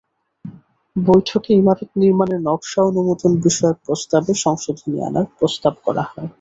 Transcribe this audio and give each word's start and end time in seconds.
বৈঠকে 0.95 1.49
ইমারত 1.53 1.89
নির্মাণের 1.95 2.41
নকশা 2.43 2.81
অনুমোদন 2.89 3.31
বিষয়ক 3.45 3.77
প্রস্তাবে 3.85 4.31
সংশোধনী 4.43 4.97
আনার 5.07 5.25
প্রস্তাব 5.37 5.73
করা 5.85 6.03
হয়। 6.11 6.29